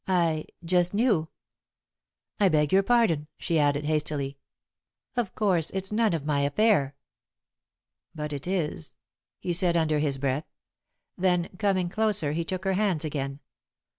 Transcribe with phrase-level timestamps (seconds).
[0.07, 1.27] "I just knew.
[2.39, 4.39] I beg your pardon," she added, hastily.
[5.15, 6.95] "Of course it's none of my affair."
[8.15, 8.95] "But it is,"
[9.37, 10.49] he said, under his breath.
[11.19, 13.41] Then, coming closer, he took her hands again.